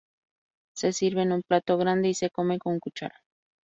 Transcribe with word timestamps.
Se 0.73 0.93
sirve 0.93 1.21
en 1.21 1.31
un 1.31 1.43
plato 1.43 1.77
grande 1.77 2.07
y 2.09 2.15
se 2.15 2.31
come 2.31 2.57
con 2.57 2.79
cuchara. 2.79 3.21